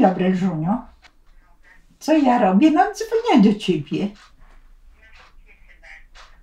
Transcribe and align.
Dobry, 0.00 0.36
Żunio. 0.36 0.84
Co 1.98 2.16
ja 2.16 2.38
robię? 2.38 2.70
No 2.70 2.84
dzwonię 2.94 3.52
do 3.52 3.58
ciebie. 3.58 4.08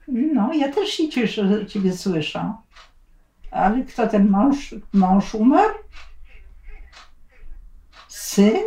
No, 0.07 0.53
ja 0.53 0.71
też 0.71 0.89
się 0.89 1.09
cieszę, 1.09 1.47
że 1.47 1.65
ciebie 1.65 1.97
słyszę. 1.97 2.53
Ale 3.51 3.83
kto 3.83 4.07
ten 4.07 4.29
mąż? 4.29 4.75
Mąż 4.93 5.35
umarł? 5.35 5.73
Syn? 8.07 8.63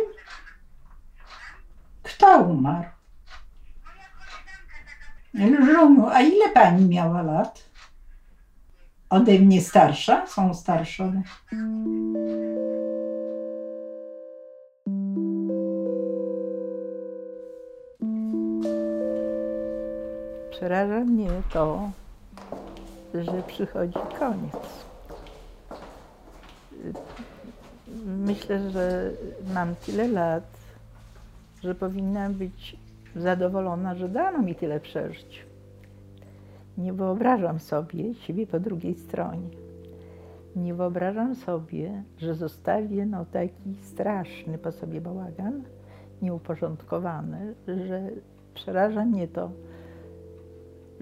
Kto 2.03 2.37
umarł? 2.37 2.89
Żuniu, 5.33 6.07
a 6.07 6.21
ile 6.21 6.49
pani 6.49 6.85
miała 6.85 7.21
lat? 7.21 7.69
Ode 9.09 9.39
mnie 9.39 9.61
starsza? 9.61 10.27
Są 10.27 10.53
starsze 10.53 11.21
Przeraża 20.61 20.99
mnie 20.99 21.29
to, 21.53 21.91
że 23.13 23.43
przychodzi 23.47 23.99
koniec. 24.19 24.85
Myślę, 28.05 28.69
że 28.69 29.11
mam 29.53 29.75
tyle 29.75 30.07
lat, 30.07 30.43
że 31.63 31.75
powinnam 31.75 32.33
być 32.33 32.77
zadowolona, 33.15 33.95
że 33.95 34.09
dano 34.09 34.41
mi 34.41 34.55
tyle 34.55 34.79
przeżyć. 34.79 35.45
Nie 36.77 36.93
wyobrażam 36.93 37.59
sobie 37.59 38.15
siebie 38.15 38.47
po 38.47 38.59
drugiej 38.59 38.95
stronie. 38.95 39.49
Nie 40.55 40.73
wyobrażam 40.73 41.35
sobie, 41.35 42.03
że 42.17 42.35
zostawię 42.35 43.05
no 43.05 43.25
taki 43.25 43.75
straszny 43.83 44.57
po 44.57 44.71
sobie 44.71 45.01
bałagan, 45.01 45.63
nieuporządkowany, 46.21 47.53
że 47.67 48.09
przeraża 48.53 49.05
mnie 49.05 49.27
to, 49.27 49.51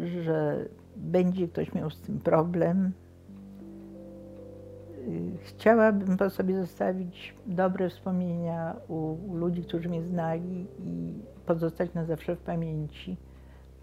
że 0.07 0.65
będzie 0.95 1.47
ktoś 1.47 1.73
miał 1.73 1.89
z 1.89 2.01
tym 2.01 2.19
problem. 2.19 2.91
Chciałabym 5.43 6.17
po 6.17 6.29
sobie 6.29 6.55
zostawić 6.55 7.33
dobre 7.45 7.89
wspomnienia 7.89 8.75
u, 8.87 9.15
ludzi, 9.33 9.63
którzy 9.63 9.89
mnie 9.89 10.03
znali 10.03 10.65
i 10.79 11.13
pozostać 11.45 11.93
na 11.93 12.05
zawsze 12.05 12.35
w 12.35 12.39
pamięci 12.39 13.17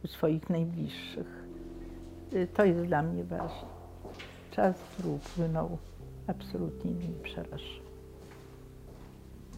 u 0.04 0.06
swoich 0.06 0.50
najbliższych. 0.50 1.46
To 2.54 2.64
jest 2.64 2.84
dla 2.84 3.02
mnie 3.02 3.24
ważne. 3.24 3.68
Czas 4.50 4.76
upłynął, 5.04 5.78
absolutnie 6.26 6.90
nie 6.90 7.08
przeraża. 7.22 7.80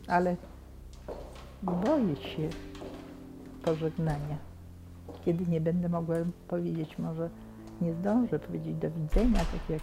Ale 0.06 0.36
boję 1.62 2.16
się 2.16 2.48
pożegnania 3.64 4.47
kiedy 5.28 5.46
nie 5.46 5.60
będę 5.60 5.88
mogła 5.88 6.16
powiedzieć, 6.48 6.98
może 6.98 7.30
nie 7.80 7.94
zdążę 7.94 8.38
powiedzieć 8.38 8.76
do 8.76 8.90
widzenia, 8.90 9.38
tak 9.38 9.70
jak 9.70 9.82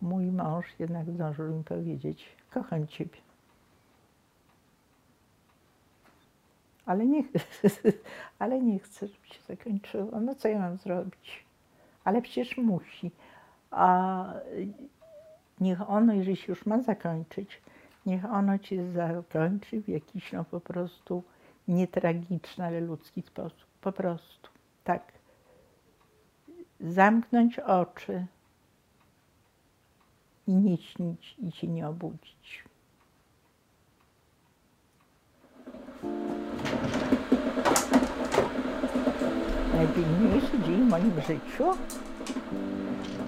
mój 0.00 0.24
mąż 0.24 0.66
jednak 0.78 1.10
zdążył 1.10 1.56
mi 1.56 1.64
powiedzieć, 1.64 2.36
kocham 2.50 2.86
Ciebie. 2.86 3.18
Ale 6.86 7.06
nie, 7.06 7.24
ale 8.38 8.60
nie 8.60 8.78
chcę, 8.78 9.06
żeby 9.06 9.26
się 9.26 9.40
zakończyło. 9.48 10.20
No 10.20 10.34
co 10.34 10.48
ja 10.48 10.58
mam 10.58 10.76
zrobić? 10.76 11.44
Ale 12.04 12.22
przecież 12.22 12.56
musi. 12.56 13.10
A 13.70 14.24
niech 15.60 15.90
ono, 15.90 16.14
jeżeli 16.14 16.36
się 16.36 16.52
już 16.52 16.66
ma 16.66 16.82
zakończyć, 16.82 17.62
niech 18.06 18.24
ono 18.24 18.58
cię 18.58 18.92
zakończy 18.92 19.82
w 19.82 19.88
jakiś 19.88 20.32
no 20.32 20.44
po 20.44 20.60
prostu 20.60 21.22
nietragiczny, 21.68 22.64
ale 22.64 22.80
ludzki 22.80 23.22
sposób. 23.22 23.66
Po 23.80 23.92
prostu 23.92 24.51
tak 24.84 25.12
zamknąć 26.80 27.58
oczy 27.58 28.26
i 30.46 30.54
nie 30.54 30.76
śnić 30.76 31.36
i 31.38 31.52
się 31.52 31.66
nie 31.66 31.88
obudzić. 31.88 32.64
Najpiękniejszy 39.74 40.58
dzień 40.66 40.86
w 40.86 40.88
moim 40.88 41.20
życiu? 41.20 41.64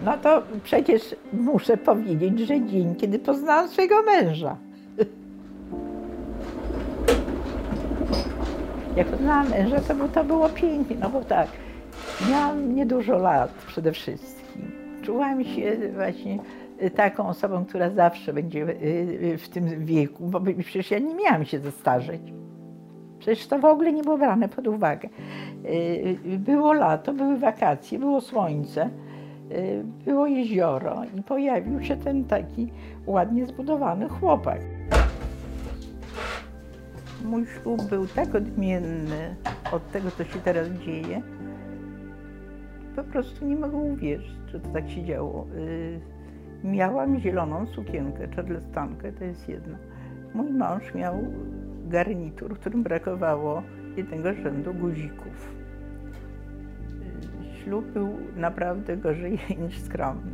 No 0.04 0.18
to 0.18 0.42
przecież 0.64 1.14
muszę 1.32 1.76
powiedzieć, 1.76 2.38
że 2.38 2.66
dzień, 2.66 2.94
kiedy 2.94 3.18
poznałam 3.18 3.68
swojego 3.68 4.02
męża. 4.02 4.56
Jak 8.96 9.06
poznałam 9.06 9.50
męża, 9.50 9.80
to, 9.80 10.08
to 10.08 10.24
było 10.24 10.48
pięknie, 10.48 10.96
no 11.00 11.10
bo 11.10 11.20
tak, 11.20 11.48
miałam 12.30 12.74
niedużo 12.74 13.18
lat 13.18 13.50
przede 13.50 13.92
wszystkim. 13.92 14.72
Czułam 15.02 15.44
się 15.44 15.76
właśnie 15.94 16.38
taką 16.94 17.28
osobą, 17.28 17.64
która 17.64 17.90
zawsze 17.90 18.32
będzie 18.32 18.66
w 19.38 19.48
tym 19.48 19.84
wieku, 19.84 20.26
bo 20.26 20.40
przecież 20.40 20.90
ja 20.90 20.98
nie 20.98 21.14
miałam 21.14 21.44
się 21.44 21.58
zestarzeć. 21.58 22.20
Przecież 23.18 23.46
to 23.46 23.58
w 23.58 23.64
ogóle 23.64 23.92
nie 23.92 24.02
było 24.02 24.18
brane 24.18 24.48
pod 24.48 24.66
uwagę. 24.66 25.08
Było 26.24 26.72
lato, 26.72 27.12
były 27.12 27.36
wakacje, 27.36 27.98
było 27.98 28.20
słońce, 28.20 28.90
było 30.04 30.26
jezioro 30.26 31.02
i 31.18 31.22
pojawił 31.22 31.82
się 31.82 31.96
ten 31.96 32.24
taki 32.24 32.68
ładnie 33.06 33.46
zbudowany 33.46 34.08
chłopak. 34.08 34.60
Mój 37.24 37.46
ślub 37.46 37.82
był 37.82 38.06
tak 38.06 38.34
odmienny 38.34 39.36
od 39.72 39.90
tego, 39.92 40.10
co 40.10 40.24
się 40.24 40.38
teraz 40.38 40.68
dzieje. 40.68 41.22
Po 42.96 43.04
prostu 43.04 43.46
nie 43.46 43.56
mogę 43.56 43.76
uwierzyć, 43.76 44.36
że 44.52 44.60
to 44.60 44.68
tak 44.68 44.90
się 44.90 45.04
działo. 45.04 45.46
Y, 45.56 46.00
miałam 46.64 47.20
zieloną 47.20 47.66
sukienkę, 47.66 48.28
czarlestankę, 48.28 49.12
to 49.12 49.24
jest 49.24 49.48
jedno. 49.48 49.78
Mój 50.34 50.50
mąż 50.50 50.94
miał 50.94 51.18
garnitur, 51.88 52.54
w 52.54 52.58
którym 52.58 52.82
brakowało 52.82 53.62
jednego 53.96 54.34
rzędu 54.34 54.74
guzików. 54.74 55.54
Y, 57.42 57.62
ślub 57.62 57.86
był 57.86 58.08
naprawdę 58.36 58.96
gorzej 58.96 59.38
niż 59.62 59.80
skromny. 59.80 60.32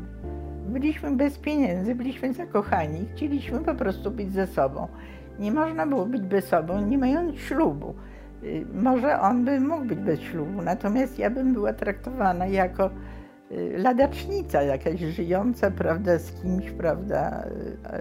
Byliśmy 0.69 1.17
bez 1.17 1.39
pieniędzy, 1.39 1.95
byliśmy 1.95 2.33
zakochani, 2.33 3.07
chcieliśmy 3.15 3.61
po 3.61 3.75
prostu 3.75 4.11
być 4.11 4.33
ze 4.33 4.47
sobą. 4.47 4.89
Nie 5.41 5.53
można 5.53 5.87
było 5.87 6.07
być 6.07 6.23
bez 6.23 6.45
sobą, 6.45 6.81
nie 6.81 6.99
mając 6.99 7.37
ślubu. 7.37 7.95
Y, 8.43 8.67
może 8.75 9.21
on 9.21 9.45
by 9.45 9.61
mógł 9.61 9.85
być 9.85 9.99
bez 9.99 10.21
ślubu, 10.21 10.63
natomiast 10.63 11.19
ja 11.19 11.31
bym 11.31 11.53
była 11.53 11.73
traktowana 11.73 12.47
jako 12.47 12.91
y, 13.51 13.79
ladacznica 13.79 14.63
jakaś 14.63 15.01
żyjąca, 15.01 15.71
prawda, 15.71 16.19
z 16.19 16.43
kimś, 16.43 16.71
prawda, 16.71 17.45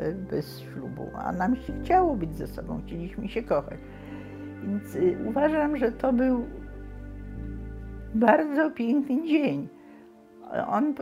y, 0.07 0.15
bez 0.31 0.59
ślubu. 0.59 1.05
A 1.15 1.31
nam 1.31 1.55
się 1.55 1.73
chciało 1.83 2.15
być 2.15 2.35
ze 2.35 2.47
sobą, 2.47 2.81
chcieliśmy 2.85 3.29
się 3.29 3.43
kochać. 3.43 3.79
Więc 4.63 4.97
uważam, 5.27 5.77
że 5.77 5.91
to 5.91 6.13
był 6.13 6.45
bardzo 8.15 8.71
piękny 8.71 9.27
dzień. 9.27 9.67
On 10.67 10.93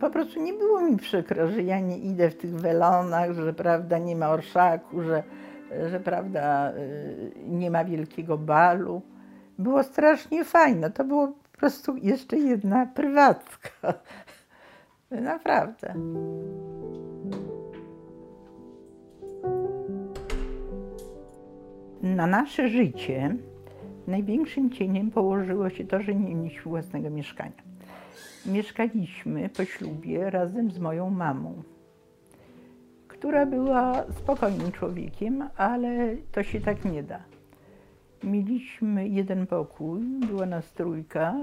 po 0.00 0.10
prostu 0.10 0.42
nie 0.42 0.52
było 0.52 0.80
mi 0.80 0.96
przykro, 0.96 1.48
że 1.48 1.62
ja 1.62 1.80
nie 1.80 1.98
idę 1.98 2.30
w 2.30 2.36
tych 2.36 2.54
welonach, 2.54 3.32
że 3.32 3.52
prawda, 3.52 3.98
nie 3.98 4.16
ma 4.16 4.30
orszaku, 4.30 5.02
że 5.02 5.22
że 5.90 6.00
prawda, 6.00 6.72
y, 6.72 7.32
nie 7.48 7.70
ma 7.70 7.84
wielkiego 7.84 8.38
balu. 8.38 9.02
Było 9.58 9.82
strasznie 9.82 10.44
fajne. 10.44 10.90
To 10.90 11.04
było 11.04 11.28
po 11.28 11.58
prostu 11.58 11.96
jeszcze 11.96 12.36
jedna 12.36 12.86
prywatka. 12.86 13.68
Naprawdę. 15.10 15.94
Na 22.02 22.26
nasze 22.26 22.68
życie 22.68 23.36
największym 24.06 24.70
cieniem 24.70 25.10
położyło 25.10 25.70
się 25.70 25.84
to, 25.84 26.02
że 26.02 26.14
nie 26.14 26.34
mieliśmy 26.34 26.70
własnego 26.70 27.10
mieszkania. 27.10 27.62
Mieszkaliśmy 28.46 29.48
po 29.48 29.64
ślubie 29.64 30.30
razem 30.30 30.70
z 30.70 30.78
moją 30.78 31.10
mamą 31.10 31.62
która 33.22 33.46
była 33.46 34.04
spokojnym 34.10 34.72
człowiekiem, 34.72 35.48
ale 35.56 36.16
to 36.32 36.42
się 36.42 36.60
tak 36.60 36.84
nie 36.84 37.02
da. 37.02 37.20
Mieliśmy 38.24 39.08
jeden 39.08 39.46
pokój, 39.46 40.00
była 40.26 40.46
nas 40.46 40.72
trójka, 40.72 41.34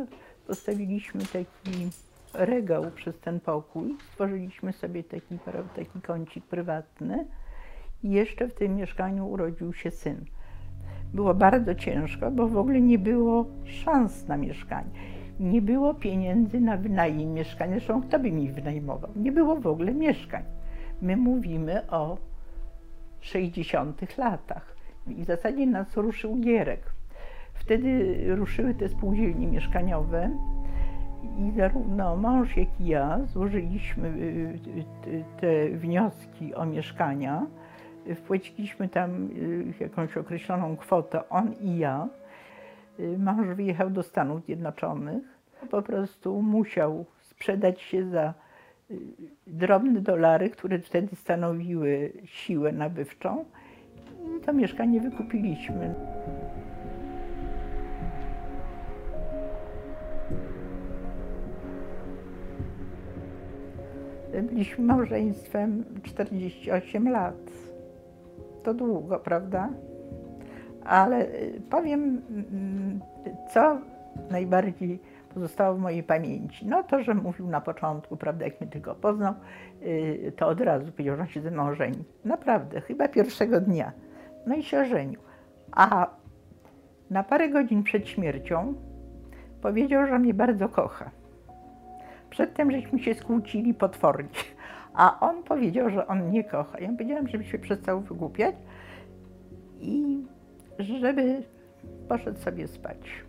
postawiliśmy 0.47 1.21
taki 1.21 1.89
regał 2.33 2.91
przez 2.95 3.19
ten 3.19 3.39
pokój, 3.39 3.95
stworzyliśmy 4.11 4.73
sobie 4.73 5.03
taki, 5.03 5.39
taki 5.75 6.01
kącik 6.01 6.45
prywatny 6.45 7.25
i 8.03 8.09
jeszcze 8.09 8.47
w 8.47 8.53
tym 8.53 8.75
mieszkaniu 8.75 9.27
urodził 9.27 9.73
się 9.73 9.91
syn. 9.91 10.25
Było 11.13 11.33
bardzo 11.33 11.75
ciężko, 11.75 12.31
bo 12.31 12.47
w 12.47 12.57
ogóle 12.57 12.81
nie 12.81 12.99
było 12.99 13.45
szans 13.65 14.27
na 14.27 14.37
mieszkanie. 14.37 14.91
Nie 15.39 15.61
było 15.61 15.93
pieniędzy 15.93 16.59
na 16.59 16.77
wynajem 16.77 17.33
mieszkania, 17.33 17.73
zresztą 17.73 18.01
kto 18.01 18.19
by 18.19 18.31
mi 18.31 18.51
wynajmował? 18.51 19.11
Nie 19.15 19.31
było 19.31 19.55
w 19.55 19.67
ogóle 19.67 19.93
mieszkań. 19.93 20.58
My 21.01 21.17
mówimy 21.17 21.89
o 21.89 22.17
60 23.21 24.17
latach. 24.17 24.75
I 25.07 25.23
w 25.23 25.25
zasadzie 25.25 25.65
nas 25.65 25.97
ruszył 25.97 26.35
Gierek. 26.35 26.81
Wtedy 27.53 28.15
ruszyły 28.35 28.73
te 28.73 28.89
spółdzielnie 28.89 29.47
mieszkaniowe 29.47 30.29
i 31.37 31.51
zarówno 31.57 32.15
mąż, 32.15 32.57
jak 32.57 32.81
i 32.81 32.87
ja 32.87 33.19
złożyliśmy 33.25 34.07
y, 34.07 34.59
y, 35.07 35.23
te 35.41 35.69
wnioski 35.69 36.55
o 36.55 36.65
mieszkania. 36.65 37.45
Wpłaciliśmy 38.15 38.89
tam 38.89 39.29
y, 39.31 39.73
jakąś 39.79 40.17
określoną 40.17 40.77
kwotę, 40.77 41.29
on 41.29 41.53
i 41.61 41.77
ja. 41.77 42.07
Mąż 43.17 43.47
wyjechał 43.47 43.89
do 43.89 44.03
Stanów 44.03 44.45
Zjednoczonych. 44.45 45.23
Po 45.71 45.81
prostu 45.81 46.41
musiał 46.41 47.05
sprzedać 47.21 47.81
się 47.81 48.09
za 48.09 48.33
drobne 49.47 50.01
dolary, 50.01 50.49
które 50.49 50.79
wtedy 50.79 51.15
stanowiły 51.15 52.11
siłę 52.25 52.71
nabywczą. 52.71 53.45
I 54.37 54.45
to 54.45 54.53
mieszkanie 54.53 55.01
wykupiliśmy. 55.01 55.95
Byliśmy 64.43 64.85
małżeństwem 64.85 65.85
48 66.03 67.09
lat. 67.09 67.51
To 68.63 68.73
długo, 68.73 69.19
prawda? 69.19 69.69
Ale 70.83 71.27
powiem, 71.69 72.21
co 73.53 73.77
najbardziej 74.31 74.99
pozostało 75.33 75.75
w 75.75 75.79
mojej 75.79 76.03
pamięci. 76.03 76.67
No 76.67 76.83
to, 76.83 77.03
że 77.03 77.13
mówił 77.13 77.47
na 77.47 77.61
początku, 77.61 78.17
prawda, 78.17 78.45
jak 78.45 78.61
mnie 78.61 78.69
tylko 78.69 78.95
poznał, 78.95 79.33
y, 79.81 80.33
to 80.37 80.47
od 80.47 80.61
razu 80.61 80.91
powiedział, 80.91 81.17
że 81.17 81.27
się 81.27 81.41
ze 81.41 81.51
mną 81.51 81.75
żeni. 81.75 82.03
Naprawdę, 82.25 82.81
chyba 82.81 83.07
pierwszego 83.07 83.61
dnia. 83.61 83.91
No 84.45 84.55
i 84.55 84.63
się 84.63 84.79
ożenił. 84.79 85.19
A 85.71 86.07
na 87.09 87.23
parę 87.23 87.49
godzin 87.49 87.83
przed 87.83 88.07
śmiercią 88.07 88.73
powiedział, 89.61 90.07
że 90.07 90.19
mnie 90.19 90.33
bardzo 90.33 90.69
kocha. 90.69 91.11
Przedtem 92.29 92.71
żeśmy 92.71 92.99
się 92.99 93.13
skłócili 93.13 93.73
potwornie, 93.73 94.29
a 94.93 95.19
on 95.19 95.43
powiedział, 95.43 95.89
że 95.89 96.07
on 96.07 96.31
nie 96.31 96.43
kocha. 96.43 96.79
Ja 96.79 96.89
powiedziałam, 96.89 97.27
żeby 97.27 97.43
się 97.43 97.59
przestał 97.59 98.01
wygłupiać 98.01 98.55
i 99.79 100.23
żeby 100.79 101.43
poszedł 102.09 102.39
sobie 102.39 102.67
spać. 102.67 103.28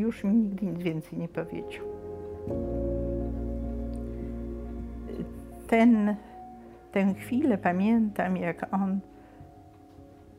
Już 0.00 0.24
mi 0.24 0.36
nigdy 0.36 0.66
nic 0.66 0.82
więcej 0.82 1.18
nie 1.18 1.28
powiedział. 1.28 1.84
Ten, 5.66 6.16
tę 6.92 7.14
chwilę 7.14 7.58
pamiętam, 7.58 8.36
jak 8.36 8.74
on 8.74 9.00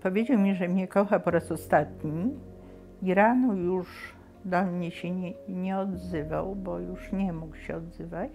powiedział 0.04 0.40
mi, 0.40 0.56
że 0.56 0.68
mnie 0.68 0.88
kocha 0.88 1.20
po 1.20 1.32
raz 1.32 1.52
ostatni 1.52 2.32
i 3.02 3.14
rano 3.14 3.54
już 3.54 4.16
do 4.46 4.64
mnie 4.64 4.92
się 4.92 5.12
nie, 5.12 5.34
nie 5.50 5.78
odzywał, 5.78 6.56
bo 6.56 6.80
już 6.80 7.12
nie 7.12 7.34
mógł 7.34 7.56
się 7.56 7.76
odzywać. 7.76 8.32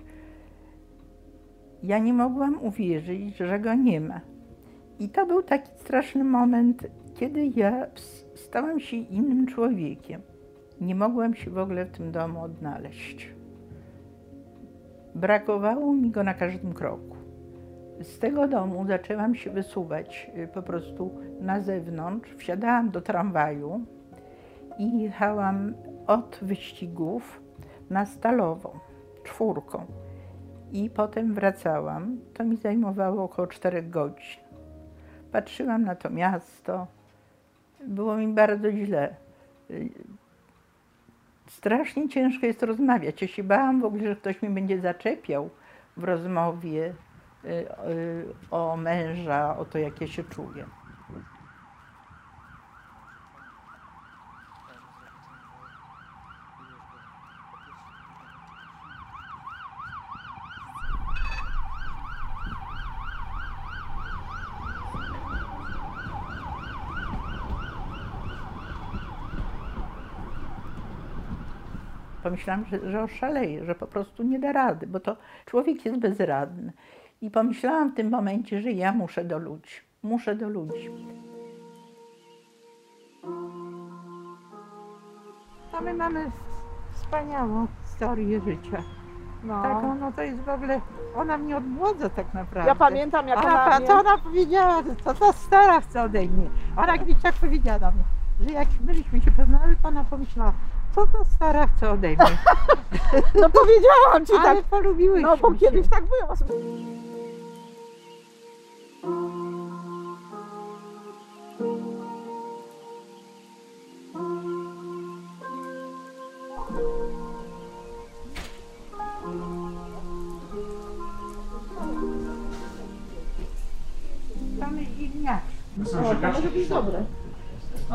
Ja 1.83 1.99
nie 1.99 2.13
mogłam 2.13 2.63
uwierzyć, 2.63 3.37
że 3.37 3.61
go 3.61 3.75
nie 3.75 4.01
ma. 4.01 4.21
I 4.99 5.09
to 5.09 5.27
był 5.27 5.43
taki 5.43 5.71
straszny 5.77 6.25
moment, 6.25 6.87
kiedy 7.15 7.47
ja 7.57 7.87
stałam 8.35 8.81
się 8.81 8.97
innym 8.97 9.47
człowiekiem. 9.47 10.21
Nie 10.81 10.95
mogłam 10.95 11.35
się 11.35 11.51
w 11.51 11.59
ogóle 11.59 11.85
w 11.85 11.91
tym 11.91 12.13
domu 12.13 12.43
odnaleźć. 12.43 13.31
Brakowało 15.15 15.93
mi 15.93 16.11
go 16.11 16.23
na 16.23 16.35
każdym 16.35 16.73
kroku. 16.73 17.17
Z 18.01 18.19
tego 18.19 18.49
domu 18.49 18.87
zaczęłam 18.87 19.35
się 19.35 19.51
wysuwać 19.51 20.31
y, 20.37 20.49
po 20.49 20.63
prostu 20.63 21.11
na 21.41 21.61
zewnątrz. 21.61 22.35
Wsiadałam 22.35 22.91
do 22.91 23.01
tramwaju 23.01 23.81
i 24.79 25.01
jechałam 25.01 25.75
od 26.07 26.39
wyścigów 26.43 27.41
na 27.91 28.07
Stalową, 28.07 28.71
czwórką. 29.25 29.87
I 30.73 30.91
potem 30.91 31.35
wracałam. 31.35 32.19
To 32.35 32.45
mi 32.45 32.57
zajmowało 32.57 33.25
około 33.25 33.49
4 33.49 33.83
godzin. 33.83 34.41
Patrzyłam 35.33 35.83
na 35.83 35.95
to 35.95 36.11
miasto. 36.11 36.87
Było 37.87 38.17
mi 38.17 38.29
bardzo 38.29 38.73
źle. 38.73 39.15
Strasznie 41.49 42.09
ciężko 42.09 42.47
jest 42.47 42.63
rozmawiać. 42.63 43.23
Ja 43.23 43.29
się 43.29 43.45
bałam 43.45 43.81
w 43.81 43.85
ogóle, 43.85 44.09
że 44.09 44.17
ktoś 44.17 44.43
mi 44.43 44.51
będzie 44.51 44.81
zaczepiał 44.81 45.51
w 45.97 46.05
rozmowie 46.05 46.95
y, 47.45 47.49
y, 47.49 48.25
o 48.51 48.77
męża, 48.77 49.59
o 49.59 49.65
to, 49.65 49.79
jak 49.79 50.01
ja 50.01 50.07
się 50.07 50.25
czuję. 50.25 50.67
Pomyślałam, 72.27 72.65
że, 72.65 72.91
że 72.91 73.03
oszaleję, 73.03 73.65
że 73.65 73.75
po 73.75 73.87
prostu 73.87 74.23
nie 74.23 74.39
da 74.39 74.53
rady, 74.53 74.87
bo 74.87 75.01
to 75.01 75.17
człowiek 75.45 75.85
jest 75.85 75.99
bezradny. 75.99 76.73
I 77.21 77.31
pomyślałam 77.31 77.91
w 77.91 77.95
tym 77.95 78.11
momencie, 78.11 78.61
że 78.63 78.71
ja 78.71 78.93
muszę 78.93 79.25
do 79.25 79.39
ludzi. 79.39 79.75
Muszę 80.03 80.35
do 80.35 80.49
ludzi. 80.49 80.91
To 85.73 85.81
my 85.81 85.95
mamy 85.95 86.31
wspaniałą 86.93 87.67
historię 87.85 88.41
życia. 88.41 88.83
No. 89.45 89.63
Taką, 89.63 89.95
no 89.95 90.13
to 90.13 90.23
jest 90.23 90.41
w 90.41 90.49
ogóle, 90.49 90.81
ona 91.17 91.39
mnie 91.39 91.57
odmłodza 91.57 92.11
tak 92.11 92.35
naprawdę. 92.35 92.69
Ja 92.69 92.75
pamiętam, 92.75 93.29
jak 93.29 93.39
Ona, 93.39 93.67
ona 93.67 93.81
to 93.81 93.81
mnie... 93.81 93.95
ona 93.95 94.19
powiedziała, 94.19 94.83
że 94.83 94.97
to 94.97 95.15
ta 95.15 95.33
stara 95.33 95.81
chce 95.81 96.03
ode 96.03 96.23
mnie. 96.23 96.51
Ona 96.77 96.99
kiedyś 96.99 97.23
tak 97.23 97.35
powiedziała 97.35 97.79
do 97.79 97.91
mnie, 97.91 98.05
że 98.41 98.51
jak 98.51 98.69
myśmy 98.81 99.21
się 99.21 99.31
poznali, 99.31 99.77
to 99.83 99.89
ona 99.89 100.05
pomyślała, 100.05 100.53
co 100.95 101.07
ta 101.07 101.25
stara 101.25 101.67
chce 101.67 101.91
ode 101.91 102.09
mnie. 102.09 102.17
No 103.41 103.51
powiedziałam 103.51 104.27
ci 104.27 104.33
Ale 104.33 104.57
tak. 104.57 104.65
polubiłyśmy 104.65 105.23
No 105.23 105.37
bo 105.37 105.53
się. 105.53 105.59
kiedyś 105.59 105.89
tak 105.89 106.05
było. 106.05 106.35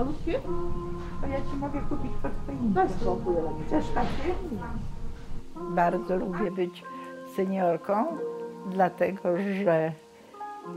Malutkie? 0.01 0.39
To 1.21 1.27
ja 1.27 1.37
ci 1.37 1.57
mogę 1.57 1.81
kupić 1.81 2.11
nie. 2.21 3.65
Chcesz 3.67 3.85
takie? 3.89 4.33
Bardzo 5.75 6.17
lubię 6.17 6.51
być 6.51 6.83
seniorką, 7.35 8.17
dlatego 8.71 9.37
że 9.63 9.93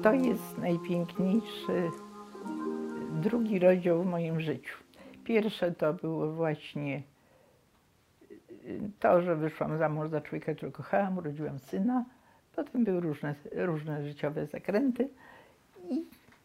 to 0.03 0.13
jest 0.13 0.59
najpiękniejszy 0.59 1.91
drugi 3.23 3.59
rozdział 3.59 4.03
w 4.03 4.07
moim 4.07 4.41
życiu. 4.41 4.79
Pierwsze 5.25 5.73
to 5.73 5.95
było 5.95 6.33
właśnie 6.33 7.03
to, 9.01 9.23
że 9.23 9.37
wyszłam 9.37 9.79
za 9.79 9.89
mąż 9.89 10.09
za 10.11 10.21
człowieka, 10.21 10.55
którego 10.55 10.77
kochałam, 10.77 11.19
urodziłam 11.19 11.59
syna. 11.59 12.05
Potem 12.57 12.85
były 12.85 13.01
różne, 13.01 13.35
różne 13.53 14.05
życiowe 14.05 14.47
zakręty 14.47 15.09
i 15.91 16.05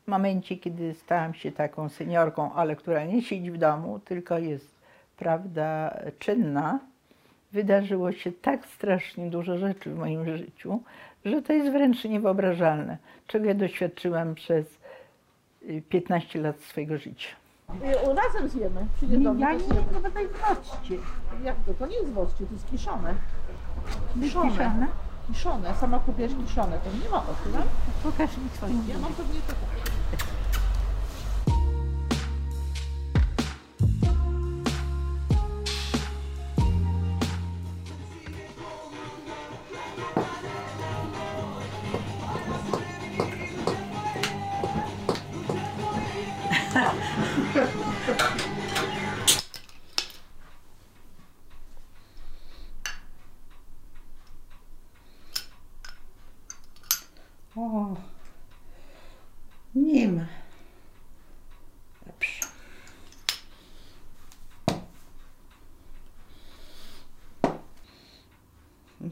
momencie, 0.10 0.58
kiedy 0.58 0.94
stałam 0.94 1.34
się 1.34 1.52
taką 1.52 1.90
seniorką, 1.90 2.54
ale 2.54 2.76
która 2.76 3.06
nie 3.06 3.22
siedzi 3.22 3.52
w 3.52 3.58
domu, 3.58 4.00
tylko 4.00 4.38
jest, 4.38 4.76
prawda, 5.18 5.98
czynna, 6.20 6.80
wydarzyło 7.52 8.12
się 8.12 8.32
tak 8.32 8.66
strasznie 8.66 9.30
dużo 9.30 9.58
rzeczy 9.58 9.90
w 9.90 9.98
moim 9.98 10.38
życiu, 10.38 10.80
że 11.26 11.42
to 11.42 11.54
jest 11.54 11.72
wręcz 11.72 12.04
niewyobrażalne, 12.04 12.98
czego 13.28 13.46
ja 13.46 13.54
doświadczyłam 13.54 14.36
przez 14.36 14.66
y, 15.70 15.82
15 15.90 16.42
lat 16.42 16.60
swojego 16.60 16.98
życia. 16.98 17.30
Y, 17.70 18.16
Razem 18.16 18.50
zjemy. 18.50 18.86
Przyjdzie 18.96 19.18
do 19.18 19.34
mnie, 19.34 19.44
ja 19.44 19.54
nie 19.54 19.60
zjemy. 19.60 20.12
to 20.14 20.20
jest 20.20 20.34
noczcie. 20.50 20.96
Jak 21.44 21.56
to? 21.66 21.74
To 21.74 21.88
nie 21.88 21.96
jest 21.96 22.12
woście, 22.12 22.46
to 22.46 22.54
jest 22.54 22.70
kiszone. 22.72 23.16
Kiszone. 24.22 24.50
Kiszone? 24.52 24.88
Kiszone. 25.28 25.76
Sama 25.76 26.00
kupiłaś 26.00 26.32
kiszone. 26.48 26.78
To 26.78 27.04
nie 27.04 27.10
ma 27.10 27.20
tak? 27.20 27.64
Pokaż 28.04 28.38
mi 28.38 28.50
swoją. 28.50 28.74
Ja 28.88 29.00
mam 29.00 29.14
pewnie 29.14 29.40
to 29.48 29.54
tak. 29.54 29.79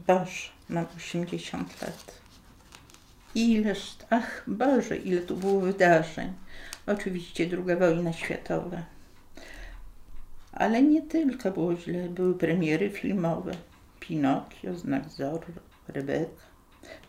Boże, 0.08 0.48
mam 0.68 0.86
80 0.96 1.82
lat. 1.82 2.20
Ileż, 3.34 3.96
ach 4.10 4.44
Boże, 4.46 4.96
ile 4.96 5.20
tu 5.20 5.36
było 5.36 5.60
wydarzeń. 5.60 6.32
Oczywiście 6.86 7.46
druga 7.46 7.76
wojna 7.76 8.12
światowa. 8.12 8.82
Ale 10.52 10.82
nie 10.82 11.02
tylko 11.02 11.50
było 11.50 11.76
źle, 11.76 12.08
były 12.08 12.34
premiery 12.34 12.90
filmowe. 12.90 13.52
Pinokio, 14.00 14.74
Znak 14.74 15.06
Wzoru, 15.06 15.52
Rebeka, 15.88 16.42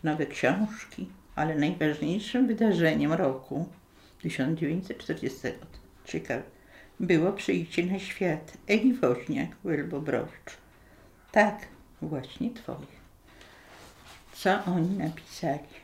nowe 0.04 0.26
książki, 0.26 1.08
ale 1.34 1.54
najważniejszym 1.54 2.46
wydarzeniem 2.46 3.12
roku 3.12 3.68
1943 4.22 6.20
było 7.00 7.32
przyjście 7.32 7.86
na 7.86 7.98
świat 7.98 8.52
Eli 8.66 8.94
Woźniak, 8.94 9.48
Łelbobrowicz. 9.64 10.56
Tak, 11.32 11.66
właśnie 12.02 12.50
twoje. 12.50 13.00
Co 14.32 14.64
oni 14.64 14.98
napisali? 14.98 15.80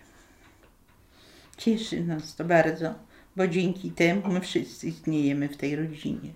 Cieszy 1.57 2.05
nas 2.05 2.37
to 2.37 2.45
bardzo, 2.45 2.95
bo 3.37 3.49
dzięki 3.49 3.91
temu 3.91 4.29
my 4.29 4.41
wszyscy 4.41 4.89
istniejemy 4.89 5.49
w 5.49 5.57
tej 5.57 5.77
rodzinie. 5.77 6.31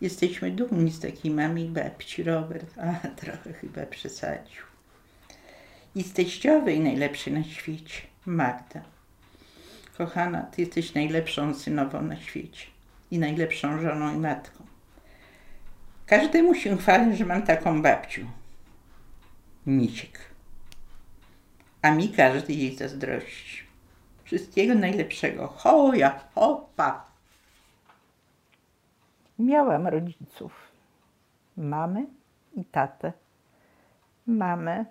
Jesteśmy 0.00 0.50
dumni 0.50 0.90
z 0.90 1.00
takiej 1.00 1.30
mamy 1.30 1.60
i 1.60 1.68
babci. 1.68 2.22
Robert, 2.22 2.78
a 2.78 3.08
trochę 3.20 3.52
chyba 3.52 3.86
przesadził. 3.86 4.62
I 5.94 6.02
z 6.02 6.12
teściowej 6.12 6.80
najlepszej 6.80 7.32
na 7.32 7.44
świecie, 7.44 8.00
Magda. 8.26 8.82
Kochana, 9.98 10.42
ty 10.42 10.62
jesteś 10.62 10.94
najlepszą 10.94 11.54
synową 11.54 12.02
na 12.02 12.16
świecie 12.16 12.66
i 13.10 13.18
najlepszą 13.18 13.80
żoną 13.82 14.14
i 14.14 14.18
matką. 14.18 14.64
Każdemu 16.06 16.54
się 16.54 16.76
chwalę, 16.76 17.16
że 17.16 17.26
mam 17.26 17.42
taką 17.42 17.82
babcię. 17.82 18.26
Misiek. 19.66 20.18
A 21.82 21.90
mi 21.90 22.08
każdy 22.08 22.52
jej 22.52 22.76
zazdrości. 22.76 23.64
Wszystkiego 24.24 24.74
najlepszego. 24.74 25.46
Hoja, 25.46 26.20
hopa. 26.34 27.04
Miałam 29.38 29.86
rodziców. 29.86 30.52
Mamę 31.56 32.04
i 32.56 32.64
tatę. 32.64 33.12
Mamę 34.26 34.84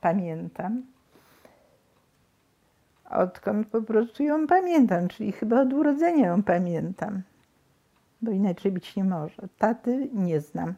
pamiętam. 0.00 0.82
Odkąd 3.10 3.68
po 3.68 3.82
prostu 3.82 4.22
ją 4.22 4.46
pamiętam, 4.46 5.08
czyli 5.08 5.32
chyba 5.32 5.60
od 5.60 5.72
urodzenia 5.72 6.26
ją 6.26 6.42
pamiętam. 6.42 7.22
Bo 8.22 8.30
inaczej 8.30 8.72
być 8.72 8.96
nie 8.96 9.04
może. 9.04 9.48
Taty 9.58 10.08
nie 10.12 10.40
znam. 10.40 10.74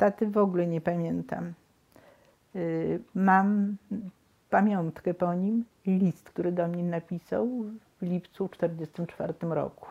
Taty 0.00 0.26
w 0.26 0.38
ogóle 0.38 0.66
nie 0.66 0.80
pamiętam. 0.80 1.52
Y, 2.56 3.00
Mam 3.14 3.76
pamiątkę 4.50 5.14
po 5.14 5.34
nim, 5.34 5.64
list, 5.86 6.30
który 6.30 6.52
do 6.52 6.68
mnie 6.68 6.82
napisał 6.84 7.48
w 8.00 8.02
lipcu 8.02 8.48
1944 8.48 9.34
roku. 9.54 9.86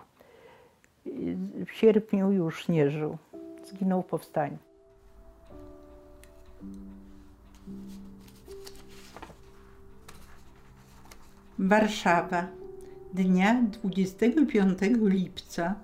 Y, 1.08 1.66
W 1.66 1.72
sierpniu 1.72 2.32
już 2.32 2.68
nie 2.68 2.89
żył. 2.89 3.18
Zginął 3.66 4.01
w 4.01 4.06
powstaniu. 4.06 4.58
Warszawa, 11.60 12.48
dnia 13.13 13.62
25 13.84 14.80
lipca 15.01 15.75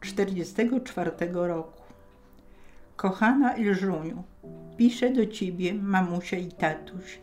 1944 0.00 1.32
roku. 1.32 1.83
Kochana 3.04 3.54
Elżuniu, 3.54 4.22
piszę 4.76 5.10
do 5.10 5.26
ciebie 5.26 5.74
mamusia 5.74 6.36
i 6.36 6.52
tatuś, 6.52 7.18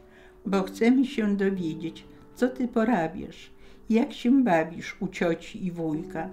bo 0.46 0.64
chcemy 0.64 1.06
się 1.06 1.38
dowiedzieć, 1.38 2.06
co 2.36 2.48
ty 2.48 2.68
porabiasz, 2.68 3.52
jak 3.90 4.14
się 4.14 4.44
bawisz 4.44 5.02
u 5.02 5.08
cioci 5.08 5.66
i 5.66 5.72
wujka. 5.72 6.30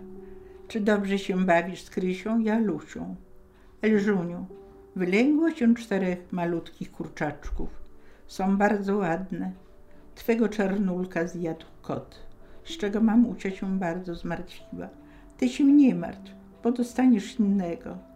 Czy 0.68 0.80
dobrze 0.80 1.18
się 1.18 1.46
bawisz 1.46 1.82
z 1.82 1.90
Krysią 1.90 2.38
i 2.38 2.50
Alusią? 2.50 3.16
Elżuniu, 3.82 4.46
wylęgło 4.96 5.50
się 5.50 5.74
czterech 5.74 6.32
malutkich 6.32 6.92
kurczaczków. 6.92 7.68
Są 8.26 8.56
bardzo 8.56 8.96
ładne. 8.96 9.52
Twego 10.14 10.48
czarnulka 10.48 11.26
zjadł 11.26 11.66
kot, 11.82 12.18
z 12.64 12.76
czego 12.76 13.00
mamusia 13.00 13.50
się 13.50 13.78
bardzo 13.78 14.14
zmartwiła. 14.14 14.88
Ty 15.36 15.48
się 15.48 15.64
nie 15.64 15.94
martw, 15.94 16.32
bo 16.62 16.72
dostaniesz 16.72 17.40
innego. 17.40 18.07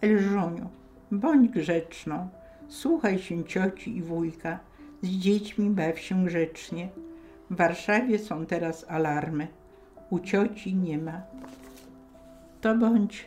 Elżuniu, 0.00 0.68
bądź 1.12 1.50
grzeczną, 1.50 2.28
słuchaj 2.68 3.18
się 3.18 3.44
cioci 3.44 3.96
i 3.96 4.02
wujka, 4.02 4.58
z 5.02 5.08
dziećmi 5.08 5.70
baw 5.70 5.98
się 5.98 6.24
grzecznie. 6.24 6.88
W 7.50 7.56
Warszawie 7.56 8.18
są 8.18 8.46
teraz 8.46 8.86
alarmy, 8.88 9.48
u 10.10 10.18
cioci 10.18 10.74
nie 10.74 10.98
ma. 10.98 11.22
To 12.60 12.74
bądź 12.74 13.26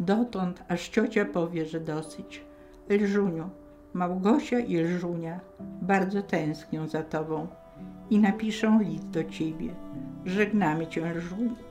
dotąd, 0.00 0.64
aż 0.68 0.88
ciocia 0.88 1.24
powie, 1.24 1.66
że 1.66 1.80
dosyć. 1.80 2.44
Elżuniu, 2.88 3.50
Małgosia 3.92 4.58
i 4.58 4.76
Elżunia 4.76 5.40
bardzo 5.82 6.22
tęsknią 6.22 6.88
za 6.88 7.02
tobą 7.02 7.46
i 8.10 8.18
napiszą 8.18 8.80
list 8.80 9.10
do 9.10 9.24
ciebie. 9.24 9.74
Żegnamy 10.26 10.86
cię, 10.86 11.06
Elżuniu. 11.06 11.69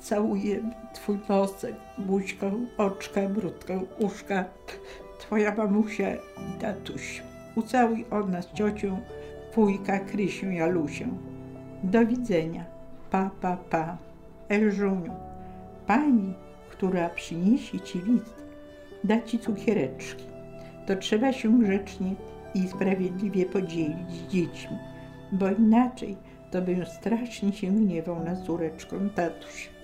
Całuję 0.00 0.60
twój 0.94 1.18
nosek, 1.28 1.74
buźkę, 1.98 2.52
oczka, 2.76 3.28
brudkę, 3.28 3.80
uszka, 3.98 4.44
twoja 5.18 5.54
mamusia 5.54 6.14
i 6.14 6.60
tatuś. 6.60 7.22
Ucałuj 7.54 8.04
od 8.10 8.30
nas 8.30 8.52
ciocią, 8.52 9.00
wujka, 9.54 9.98
Krysię 9.98 10.54
i 10.54 10.60
Alusię. 10.60 11.08
Do 11.82 12.06
widzenia. 12.06 12.64
Pa, 13.10 13.30
pa, 13.40 13.56
pa. 13.56 13.96
Elżuniu, 14.48 15.12
pani, 15.86 16.34
która 16.70 17.08
przyniesie 17.08 17.80
ci 17.80 17.98
list, 17.98 18.34
da 19.04 19.22
ci 19.22 19.38
cukiereczki. 19.38 20.24
To 20.86 20.96
trzeba 20.96 21.32
się 21.32 21.58
grzecznie 21.58 22.14
i 22.54 22.68
sprawiedliwie 22.68 23.46
podzielić 23.46 24.10
z 24.10 24.32
dziećmi, 24.32 24.78
bo 25.32 25.50
inaczej 25.50 26.16
to 26.50 26.62
bym 26.62 26.86
strasznie 26.86 27.52
się 27.52 27.66
gniewał 27.66 28.24
na 28.24 28.36
córeczką 28.36 29.10
tatuś. 29.10 29.77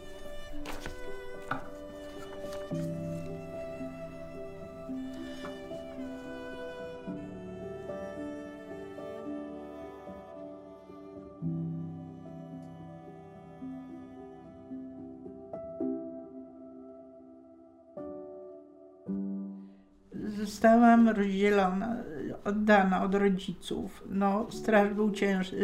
Zostałam 20.44 21.08
rozdzielona, 21.08 21.96
oddana 22.44 23.02
od 23.04 23.14
rodziców. 23.14 24.04
No, 24.10 24.46
straż 24.50 24.94
był 24.94 25.10
ciężki, 25.10 25.56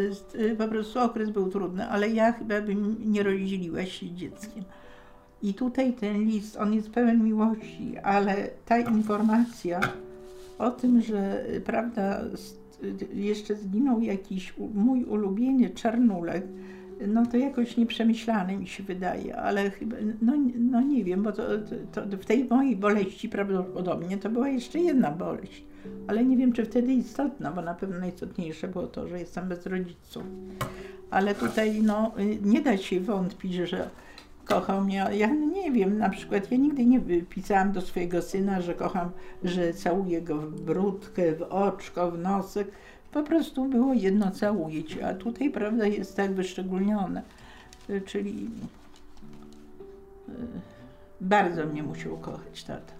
po 0.58 0.68
prostu 0.68 1.00
okres 1.00 1.30
był 1.30 1.50
trudny, 1.50 1.86
ale 1.88 2.08
ja 2.08 2.32
chyba 2.32 2.60
bym 2.60 3.12
nie 3.12 3.22
rozdzieliła 3.22 3.84
się 3.84 4.10
dzieckiem. 4.10 4.64
I 5.42 5.54
tutaj 5.54 5.92
ten 5.92 6.24
list, 6.24 6.56
on 6.56 6.74
jest 6.74 6.90
pełen 6.90 7.24
miłości, 7.24 7.98
ale 8.02 8.48
ta 8.66 8.78
informacja 8.78 9.80
o 10.58 10.70
tym, 10.70 11.02
że 11.02 11.44
prawda, 11.64 12.20
jeszcze 13.14 13.56
zginął 13.56 14.00
jakiś 14.00 14.54
mój 14.74 15.04
ulubieniec 15.04 15.74
czarnulek, 15.74 16.44
no 17.06 17.26
to 17.26 17.36
jakoś 17.36 17.76
nieprzemyślane 17.76 18.56
mi 18.56 18.66
się 18.66 18.82
wydaje, 18.82 19.36
ale 19.36 19.70
chyba, 19.70 19.96
no, 20.22 20.32
no 20.58 20.80
nie 20.80 21.04
wiem, 21.04 21.22
bo 21.22 21.32
to, 21.32 21.42
to, 21.92 22.06
to 22.06 22.16
w 22.16 22.26
tej 22.26 22.44
mojej 22.44 22.76
boleści 22.76 23.28
prawdopodobnie 23.28 24.18
to 24.18 24.30
była 24.30 24.48
jeszcze 24.48 24.78
jedna 24.78 25.10
boleść, 25.10 25.64
ale 26.06 26.24
nie 26.24 26.36
wiem, 26.36 26.52
czy 26.52 26.64
wtedy 26.64 26.92
istotna, 26.92 27.50
bo 27.50 27.62
na 27.62 27.74
pewno 27.74 27.98
najistotniejsze 27.98 28.68
było 28.68 28.86
to, 28.86 29.08
że 29.08 29.18
jestem 29.18 29.48
bez 29.48 29.66
rodziców. 29.66 30.22
Ale 31.10 31.34
tutaj 31.34 31.82
no, 31.82 32.12
nie 32.42 32.60
da 32.60 32.76
się 32.76 33.00
wątpić, 33.00 33.54
że 33.54 33.90
kochał 34.44 34.80
mnie. 34.80 35.06
Ja 35.12 35.26
nie 35.26 35.72
wiem, 35.72 35.98
na 35.98 36.08
przykład 36.08 36.52
ja 36.52 36.58
nigdy 36.58 36.86
nie 36.86 37.00
pisałam 37.22 37.72
do 37.72 37.80
swojego 37.80 38.22
syna, 38.22 38.60
że 38.60 38.74
kocham, 38.74 39.10
że 39.44 39.74
całuję 39.74 40.22
go 40.22 40.38
w 40.38 40.60
brudkę, 40.60 41.32
w 41.32 41.42
oczko, 41.42 42.10
w 42.10 42.18
nosek. 42.18 42.70
Po 43.12 43.22
prostu 43.22 43.64
było 43.64 43.94
jedno 43.94 44.30
całuję 44.30 44.84
cię, 44.84 45.08
a 45.08 45.14
tutaj 45.14 45.50
prawda 45.50 45.86
jest 45.86 46.16
tak 46.16 46.34
wyszczególnione. 46.34 47.22
y, 47.90 48.00
czyli 48.00 48.50
y, 50.28 50.32
bardzo 51.20 51.66
mnie 51.66 51.82
musiał 51.82 52.16
kochać 52.16 52.64
tata. 52.64 52.92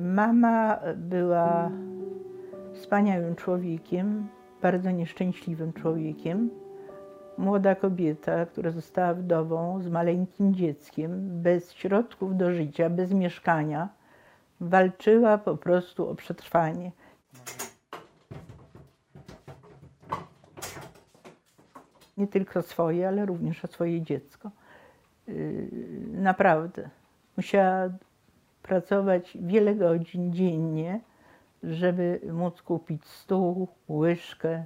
Mama 0.00 0.80
była 0.96 1.70
wspaniałym 2.74 3.36
człowiekiem, 3.36 4.28
bardzo 4.62 4.90
nieszczęśliwym 4.90 5.72
człowiekiem. 5.72 6.50
Młoda 7.38 7.74
kobieta, 7.74 8.46
która 8.46 8.70
została 8.70 9.14
wdową 9.14 9.82
z 9.82 9.88
maleńkim 9.88 10.54
dzieckiem, 10.54 11.42
bez 11.42 11.72
środków 11.72 12.36
do 12.36 12.52
życia, 12.52 12.90
bez 12.90 13.12
mieszkania, 13.12 13.88
walczyła 14.60 15.38
po 15.38 15.56
prostu 15.56 16.08
o 16.08 16.14
przetrwanie. 16.14 16.92
Nie 22.16 22.26
tylko 22.26 22.62
swoje, 22.62 23.08
ale 23.08 23.26
również 23.26 23.64
o 23.64 23.68
swoje 23.68 24.02
dziecko. 24.02 24.50
Yy, 25.28 25.68
Naprawdę. 26.12 26.90
Musiała 27.36 27.90
pracować 28.62 29.38
wiele 29.40 29.74
godzin 29.74 30.32
dziennie, 30.32 31.00
żeby 31.62 32.20
móc 32.32 32.62
kupić 32.62 33.04
stół, 33.06 33.68
łyżkę. 33.88 34.64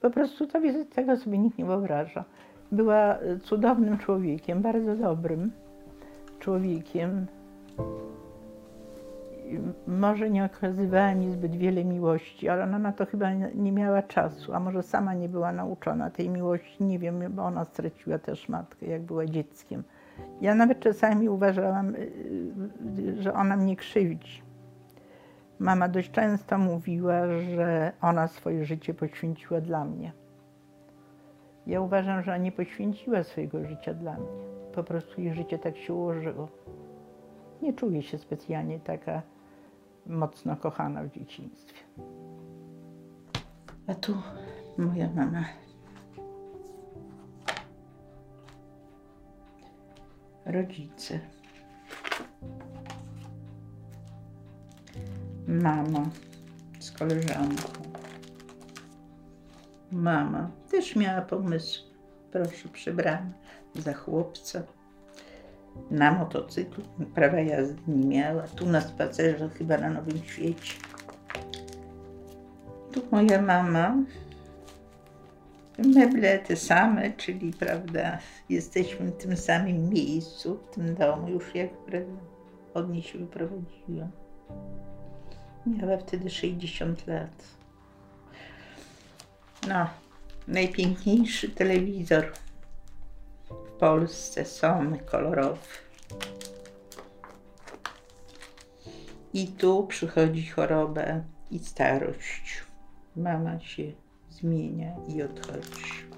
Po 0.00 0.10
prostu 0.10 0.46
sobie, 0.50 0.84
tego 0.84 1.16
sobie 1.16 1.38
nikt 1.38 1.58
nie 1.58 1.64
wyobraża. 1.64 2.24
Była 2.72 3.18
cudownym 3.42 3.98
człowiekiem, 3.98 4.62
bardzo 4.62 4.96
dobrym 4.96 5.52
człowiekiem. 6.38 7.26
Może 9.86 10.30
nie 10.30 10.44
okazywała 10.44 11.14
mi 11.14 11.30
zbyt 11.32 11.56
wiele 11.56 11.84
miłości, 11.84 12.48
ale 12.48 12.64
ona 12.64 12.78
na 12.78 12.92
to 12.92 13.06
chyba 13.06 13.32
nie- 13.32 13.50
nie 13.54 13.72
miała 13.72 14.02
czasu, 14.02 14.54
a 14.54 14.60
może 14.60 14.82
sama 14.82 15.14
nie 15.14 15.28
była 15.28 15.52
nauczona 15.52 16.10
tej 16.10 16.28
miłości, 16.28 16.84
nie 16.84 16.98
wiem, 16.98 17.22
bo 17.30 17.42
ona 17.44 17.64
straciła 17.64 18.18
też 18.18 18.48
matkę, 18.48 18.86
jak 18.86 19.02
była 19.02 19.26
dzieckiem. 19.26 19.82
Ja 20.40 20.54
nawet 20.54 20.80
czasami 20.80 21.28
uważałam, 21.28 21.94
y, 21.94 21.98
y, 22.98 23.22
że 23.22 23.34
ona 23.34 23.56
mnie 23.56 23.76
krzywdzi. 23.76 24.42
Mama 25.60 25.88
dość 25.88 26.10
często 26.10 26.58
mówiła, 26.58 27.26
że 27.56 27.92
ona 28.00 28.28
swoje 28.28 28.64
życie 28.64 28.94
poświęciła 28.94 29.60
dla 29.60 29.84
mnie. 29.84 30.12
Ja 31.66 31.80
uważam, 31.80 32.22
że 32.22 32.30
ona 32.30 32.42
nie 32.42 32.52
poświęciła 32.52 33.22
swojego 33.22 33.64
życia 33.64 33.94
dla 33.94 34.12
mnie. 34.12 34.28
Po 34.74 34.84
prostu 34.84 35.20
jej 35.20 35.34
życie 35.34 35.58
tak 35.58 35.76
się 35.76 35.94
ułożyło. 35.94 36.48
Nie 37.62 37.72
czuję 37.72 38.02
się 38.02 38.18
specjalnie 38.18 38.80
taka 38.80 39.22
mocno 40.06 40.56
kochana 40.56 41.02
w 41.02 41.10
dzieciństwie. 41.10 41.78
A 43.86 43.94
tu 43.94 44.14
moja 44.78 45.10
mama. 45.14 45.44
Rodzice. 50.46 51.20
Mama 55.50 56.10
z 56.78 56.90
koleżanką. 56.90 57.68
Mama 59.92 60.50
też 60.70 60.96
miała 60.96 61.22
pomysł. 61.22 61.84
Proszę, 62.32 62.68
przebrana 62.72 63.32
za 63.74 63.92
chłopca. 63.92 64.62
Na 65.90 66.12
motocyklu 66.12 66.84
prawa 67.14 67.40
jazdy 67.40 67.82
nie 67.88 68.06
miała. 68.06 68.42
Tu 68.42 68.66
na 68.66 68.80
spacerze 68.80 69.48
chyba 69.48 69.78
na 69.78 69.90
Nowym 69.90 70.18
Świecie. 70.24 70.74
Tu 72.92 73.02
moja 73.10 73.42
mama. 73.42 73.96
Meble 75.78 76.38
te 76.38 76.56
same, 76.56 77.12
czyli 77.12 77.52
prawda, 77.52 78.18
jesteśmy 78.48 79.06
w 79.06 79.16
tym 79.16 79.36
samym 79.36 79.88
miejscu, 79.88 80.58
w 80.58 80.74
tym 80.74 80.94
domu, 80.94 81.28
już 81.28 81.54
jak 81.54 81.70
prawda, 81.70 82.20
od 82.74 82.90
niej 82.90 83.02
się 83.02 83.18
wyprowadziłam. 83.18 84.10
Miała 85.66 85.96
wtedy 85.96 86.30
60 86.30 87.06
lat. 87.06 87.44
No, 89.68 89.86
najpiękniejszy 90.48 91.48
telewizor 91.48 92.32
w 93.50 93.70
Polsce, 93.78 94.44
Sony 94.44 94.98
kolorowy. 94.98 95.60
I 99.32 99.46
tu 99.48 99.86
przychodzi 99.86 100.46
choroba 100.46 101.02
i 101.50 101.58
starość. 101.58 102.64
Mama 103.16 103.60
się 103.60 103.82
zmienia 104.30 104.96
i 105.08 105.22
odchodzi. 105.22 106.10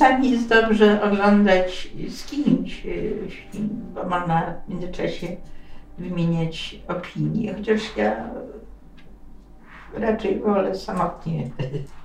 Czasami 0.00 0.30
jest 0.30 0.48
dobrze 0.48 1.02
oglądać 1.02 1.90
z 2.08 2.24
kimś 2.24 2.82
film, 3.50 3.84
bo 3.94 4.04
można 4.04 4.54
w 4.66 4.68
międzyczasie 4.68 5.26
wymieniać 5.98 6.80
opinie, 6.88 7.54
chociaż 7.54 7.96
ja 7.96 8.30
raczej 9.94 10.40
wolę 10.40 10.74
samotnie 10.74 11.50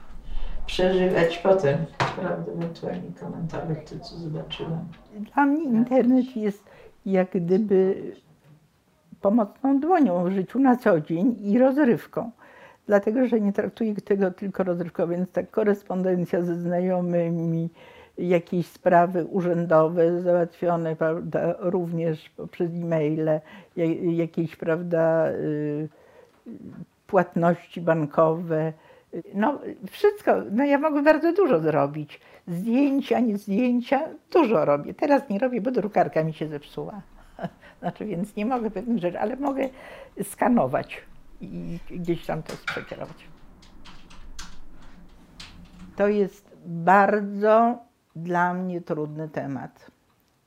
przeżywać 0.66 1.38
potem, 1.38 1.78
prawda, 1.98 2.52
ewentualnie 2.52 3.12
komentować 3.20 3.78
to, 3.90 4.00
co 4.00 4.16
zobaczyłam. 4.18 4.86
Dla 5.34 5.46
mnie 5.46 5.64
internet 5.64 6.36
jest 6.36 6.64
jak 7.06 7.30
gdyby 7.32 8.02
pomocną 9.22 9.80
dłonią 9.80 10.24
w 10.24 10.32
życiu 10.32 10.60
na 10.60 10.76
co 10.76 11.02
dzień 11.02 11.36
i 11.40 11.60
rozrywką. 11.60 12.32
Dlatego, 12.88 13.28
że 13.28 13.42
nie 13.42 13.54
traktuję 13.54 13.96
tego 13.96 14.32
tylko 14.32 14.64
rozrywkowo, 14.64 15.08
więc 15.14 15.32
tak 15.32 15.52
korespondencja 15.52 16.42
ze 16.42 16.56
znajomymi, 16.56 17.70
jakieś 18.18 18.68
sprawy 18.68 19.26
urzędowe 19.26 20.22
załatwione 20.22 20.96
prawda, 20.96 21.56
również 21.60 22.30
poprzez 22.30 22.72
e-maile, 22.72 23.40
ja- 23.76 24.12
jakieś 24.12 24.56
prawda, 24.56 25.30
y, 25.32 25.90
płatności 27.08 27.82
bankowe. 27.82 28.74
No 29.34 29.60
wszystko, 29.92 30.32
no 30.52 30.64
ja 30.66 30.80
mogę 30.80 31.04
bardzo 31.04 31.34
dużo 31.34 31.60
zrobić. 31.60 32.20
Zdjęcia, 32.48 33.20
nie 33.20 33.38
zdjęcia, 33.38 34.02
dużo 34.32 34.66
robię. 34.66 34.94
Teraz 34.94 35.30
nie 35.30 35.40
robię, 35.40 35.62
bo 35.62 35.72
drukarka 35.72 36.24
mi 36.24 36.34
się 36.34 36.48
zepsuła. 36.48 37.02
Znaczy, 37.80 38.06
więc 38.06 38.36
nie 38.36 38.46
mogę 38.46 38.72
pewnych 38.72 38.98
rzeczy, 39.00 39.20
ale 39.20 39.36
mogę 39.36 39.70
skanować 40.24 41.02
i 41.46 41.80
gdzieś 41.90 42.26
tam 42.26 42.44
to 42.44 42.54
przekierować. 42.66 43.28
To 45.96 46.08
jest 46.08 46.58
bardzo 46.66 47.80
dla 48.16 48.54
mnie 48.54 48.82
trudny 48.82 49.30
temat, 49.30 49.92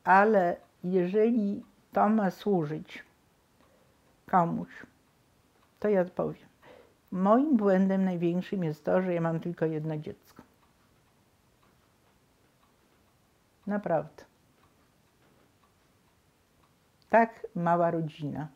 ale 0.05 0.57
jeżeli 0.85 1.65
to 1.93 2.09
ma 2.09 2.31
służyć 2.31 3.05
komuś, 4.27 4.69
to 5.81 5.89
ja 5.89 6.05
powiem. 6.05 6.49
Moim 7.13 7.57
błędem 7.57 8.05
największym 8.05 8.65
jest 8.65 8.85
to, 8.85 9.03
że 9.03 9.15
ja 9.15 9.21
mam 9.21 9.41
tylko 9.41 9.67
jedno 9.67 9.99
dziecko. 9.99 10.43
Naprawdę. 13.67 14.25
Tak 17.11 17.47
mała 17.55 17.91
rodzina. 17.91 18.49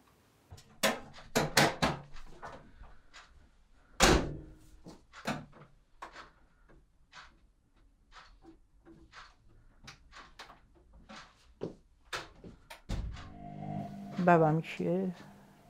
Bałam 14.25 14.63
się 14.63 15.11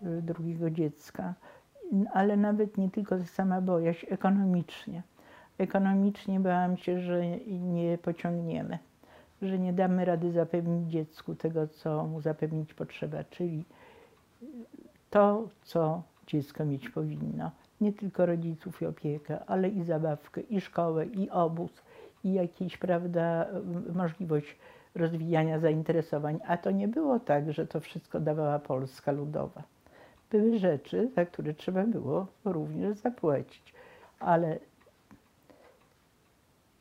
y, 0.02 0.22
drugiego 0.22 0.70
dziecka, 0.70 1.34
ale 2.12 2.36
nawet 2.36 2.78
nie 2.78 2.90
tylko 2.90 3.24
sama 3.24 3.62
się 3.92 4.08
ekonomicznie. 4.08 5.02
Ekonomicznie 5.58 6.40
bałam 6.40 6.76
się, 6.76 7.00
że 7.00 7.38
nie 7.48 7.98
pociągniemy, 7.98 8.78
że 9.42 9.58
nie 9.58 9.72
damy 9.72 10.04
rady 10.04 10.32
zapewnić 10.32 10.90
dziecku 10.90 11.34
tego, 11.34 11.68
co 11.68 12.04
mu 12.04 12.20
zapewnić 12.20 12.74
potrzeba, 12.74 13.24
czyli 13.24 13.64
to, 15.10 15.48
co 15.62 16.02
dziecko 16.26 16.64
mieć 16.64 16.88
powinno. 16.88 17.50
nie 17.80 17.92
tylko 17.92 18.26
rodziców 18.26 18.82
i 18.82 18.86
opiekę, 18.86 19.44
ale 19.46 19.68
i 19.68 19.82
zabawkę, 19.82 20.40
i 20.40 20.60
szkołę, 20.60 21.06
i 21.06 21.30
obóz, 21.30 21.70
i 22.24 22.32
jakieś, 22.32 22.78
prawda, 22.78 23.46
możliwość 23.94 24.56
rozwijania 24.94 25.58
zainteresowań. 25.58 26.38
A 26.46 26.56
to 26.56 26.70
nie 26.70 26.88
było 26.88 27.20
tak, 27.20 27.52
że 27.52 27.66
to 27.66 27.80
wszystko 27.80 28.20
dawała 28.20 28.58
Polska 28.58 29.12
Ludowa. 29.12 29.62
Były 30.30 30.58
rzeczy, 30.58 31.10
za 31.16 31.26
które 31.26 31.54
trzeba 31.54 31.84
było 31.84 32.26
również 32.44 32.98
zapłacić, 32.98 33.74
ale 34.20 34.58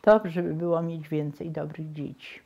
dobrze 0.03 0.43
by 0.43 0.53
było 0.53 0.81
mieć 0.81 1.09
więcej 1.09 1.51
dobrych 1.51 1.93
dzieci. 1.93 2.39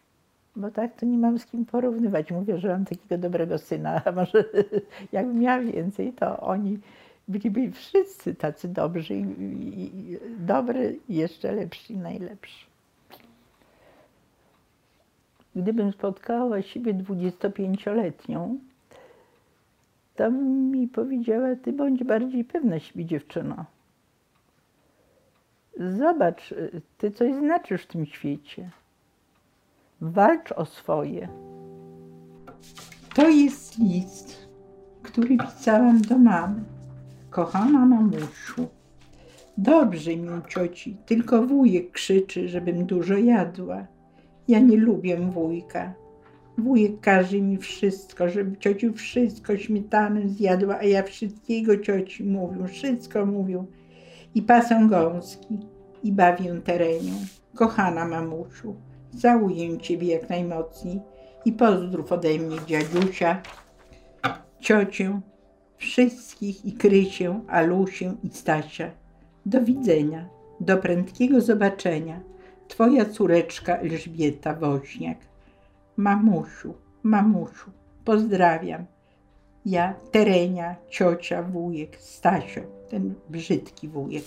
Bo 0.55 0.71
tak 0.71 0.95
to 0.95 1.05
nie 1.05 1.17
mam 1.17 1.39
z 1.39 1.45
kim 1.45 1.65
porównywać. 1.65 2.31
Mówię, 2.31 2.57
że 2.57 2.67
mam 2.67 2.85
takiego 2.85 3.17
dobrego 3.17 3.57
syna, 3.57 4.01
a 4.05 4.11
może 4.11 4.45
jakbym 5.11 5.39
miała 5.39 5.59
więcej, 5.59 6.13
to 6.13 6.39
oni 6.39 6.79
byliby 7.27 7.71
wszyscy 7.71 8.35
tacy 8.35 8.67
dobrzy 8.67 9.15
i, 9.15 9.21
i, 9.21 10.11
i 10.13 10.17
dobry, 10.39 10.99
jeszcze 11.09 11.51
lepsi, 11.51 11.97
najlepsi. 11.97 12.65
Gdybym 15.55 15.91
spotkała 15.91 16.61
siebie 16.61 16.93
25-letnią, 16.93 18.57
to 20.15 20.31
bym 20.31 20.71
mi 20.71 20.87
powiedziała, 20.87 21.55
ty 21.55 21.73
bądź 21.73 22.03
bardziej 22.03 22.43
pewna 22.43 22.79
siebie 22.79 23.05
dziewczyno. 23.05 23.65
Zobacz, 25.79 26.53
ty 26.97 27.11
coś 27.11 27.33
znaczysz 27.33 27.83
w 27.83 27.87
tym 27.87 28.05
świecie. 28.05 28.69
Walcz 30.01 30.51
o 30.51 30.65
swoje. 30.65 31.27
To 33.15 33.29
jest 33.29 33.79
list, 33.79 34.47
który 35.03 35.37
pisałam 35.37 36.01
do 36.01 36.17
mamy. 36.17 36.63
Kochana 37.29 37.85
mamusiu, 37.85 38.67
dobrze 39.57 40.15
mi 40.15 40.29
u 40.29 40.41
cioci, 40.49 40.97
tylko 41.05 41.47
wujek 41.47 41.91
krzyczy, 41.91 42.49
żebym 42.49 42.85
dużo 42.85 43.17
jadła. 43.17 43.85
Ja 44.47 44.59
nie 44.59 44.77
lubię 44.77 45.17
wujka. 45.17 45.93
Wujek 46.57 46.99
każe 46.99 47.41
mi 47.41 47.57
wszystko, 47.57 48.29
żeby 48.29 48.57
ciociu 48.57 48.93
wszystko 48.93 49.57
śmietanę 49.57 50.29
zjadła, 50.29 50.77
a 50.77 50.83
ja 50.83 51.03
wszystkiego 51.03 51.77
cioci 51.77 52.23
mówię, 52.23 52.67
wszystko 52.67 53.25
mówię. 53.25 53.65
I 54.35 54.41
pasą 54.41 54.89
gąski, 54.89 55.57
i 56.03 56.11
bawię 56.11 56.61
terenią. 56.63 57.13
Kochana 57.55 58.05
mamusiu, 58.05 58.75
całuję 59.17 59.77
ciebie 59.77 60.07
jak 60.07 60.29
najmocniej 60.29 61.01
i 61.45 61.51
pozdrów 61.51 62.11
ode 62.11 62.37
mnie 62.37 62.57
dziadusia, 62.67 63.41
ciocię, 64.59 65.21
wszystkich 65.77 66.65
i 66.65 66.73
Krysię, 66.73 67.39
Alusię 67.47 68.13
i 68.23 68.29
Stasia. 68.29 68.91
Do 69.45 69.61
widzenia, 69.61 70.29
do 70.59 70.77
prędkiego 70.77 71.41
zobaczenia. 71.41 72.19
Twoja 72.67 73.05
córeczka 73.05 73.77
Elżbieta 73.77 74.53
Woźniak. 74.53 75.17
Mamusiu, 75.97 76.73
mamusiu, 77.03 77.71
pozdrawiam. 78.05 78.85
Ja, 79.65 79.93
Terenia, 80.11 80.75
ciocia, 80.89 81.43
wujek, 81.43 81.95
Stasio, 82.01 82.61
ten 82.89 83.13
brzydki 83.29 83.87
wujek. 83.87 84.23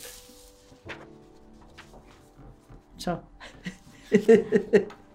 Co? 2.97 3.19